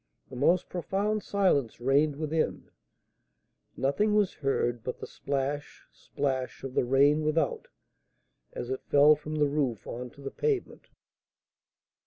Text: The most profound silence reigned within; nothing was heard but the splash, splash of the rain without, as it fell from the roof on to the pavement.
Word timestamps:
The 0.31 0.35
most 0.35 0.67
profound 0.67 1.21
silence 1.21 1.79
reigned 1.79 2.15
within; 2.15 2.71
nothing 3.77 4.15
was 4.15 4.33
heard 4.33 4.83
but 4.83 4.99
the 4.99 5.05
splash, 5.05 5.85
splash 5.91 6.63
of 6.63 6.73
the 6.73 6.85
rain 6.85 7.21
without, 7.21 7.67
as 8.51 8.71
it 8.71 8.81
fell 8.81 9.13
from 9.15 9.35
the 9.35 9.45
roof 9.47 9.85
on 9.85 10.09
to 10.09 10.21
the 10.21 10.31
pavement. 10.31 10.89